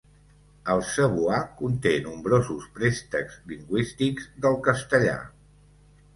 [0.75, 5.17] El cebuà conté nombrosos préstecs lingüístics del castellà.